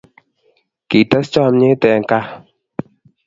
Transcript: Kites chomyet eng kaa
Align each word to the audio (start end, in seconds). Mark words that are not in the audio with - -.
Kites 0.89 1.27
chomyet 1.33 1.81
eng 1.91 2.05
kaa 2.09 2.27